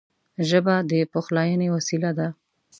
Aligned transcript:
ژبه 0.49 0.75
د 0.89 0.91
پخلاینې 1.13 1.67
وسیله 1.75 2.11
ده 2.17 2.27